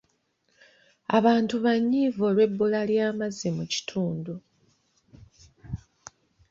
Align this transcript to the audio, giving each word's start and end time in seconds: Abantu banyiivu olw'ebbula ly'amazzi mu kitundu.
Abantu 1.17 1.55
banyiivu 1.65 2.21
olw'ebbula 2.29 2.81
ly'amazzi 2.89 3.49
mu 3.57 3.63
kitundu. 3.73 4.33